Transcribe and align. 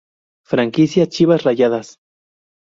Franquicia 0.51 1.05
Chivas 1.07 1.43
Rayadas 1.45 1.87